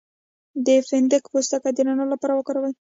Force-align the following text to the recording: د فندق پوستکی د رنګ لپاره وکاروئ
د 0.65 0.67
فندق 0.89 1.23
پوستکی 1.31 1.71
د 1.75 1.77
رنګ 1.87 2.09
لپاره 2.13 2.33
وکاروئ 2.35 2.73